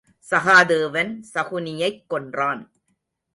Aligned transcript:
சகாதேவன் 0.31 1.23
சகுனியைக் 1.33 2.05
கொன்றான். 2.07 2.71